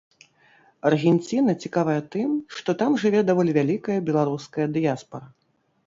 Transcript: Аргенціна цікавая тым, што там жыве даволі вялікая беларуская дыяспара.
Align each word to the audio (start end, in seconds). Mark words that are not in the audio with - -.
Аргенціна 0.89 1.51
цікавая 1.67 1.99
тым, 2.17 2.29
што 2.57 2.69
там 2.83 2.91
жыве 3.05 3.21
даволі 3.31 3.51
вялікая 3.61 3.99
беларуская 4.13 4.67
дыяспара. 4.77 5.27